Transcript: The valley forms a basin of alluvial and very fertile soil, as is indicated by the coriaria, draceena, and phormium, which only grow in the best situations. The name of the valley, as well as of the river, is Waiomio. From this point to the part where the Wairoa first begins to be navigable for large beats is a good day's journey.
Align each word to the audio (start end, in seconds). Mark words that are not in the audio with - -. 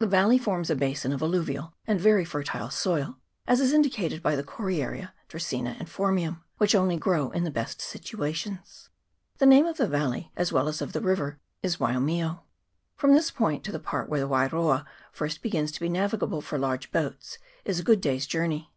The 0.00 0.06
valley 0.08 0.36
forms 0.36 0.68
a 0.68 0.74
basin 0.74 1.12
of 1.12 1.22
alluvial 1.22 1.72
and 1.86 2.00
very 2.00 2.24
fertile 2.24 2.70
soil, 2.70 3.20
as 3.46 3.60
is 3.60 3.72
indicated 3.72 4.20
by 4.20 4.34
the 4.34 4.42
coriaria, 4.42 5.12
draceena, 5.28 5.76
and 5.78 5.86
phormium, 5.88 6.40
which 6.58 6.74
only 6.74 6.96
grow 6.96 7.30
in 7.30 7.44
the 7.44 7.52
best 7.52 7.80
situations. 7.80 8.88
The 9.38 9.46
name 9.46 9.66
of 9.66 9.76
the 9.76 9.86
valley, 9.86 10.32
as 10.34 10.52
well 10.52 10.66
as 10.66 10.82
of 10.82 10.92
the 10.92 11.00
river, 11.00 11.38
is 11.62 11.76
Waiomio. 11.76 12.40
From 12.96 13.14
this 13.14 13.30
point 13.30 13.62
to 13.62 13.70
the 13.70 13.78
part 13.78 14.08
where 14.08 14.18
the 14.18 14.26
Wairoa 14.28 14.86
first 15.12 15.40
begins 15.40 15.70
to 15.70 15.78
be 15.80 15.88
navigable 15.88 16.40
for 16.40 16.58
large 16.58 16.90
beats 16.90 17.38
is 17.64 17.78
a 17.78 17.84
good 17.84 18.00
day's 18.00 18.26
journey. 18.26 18.72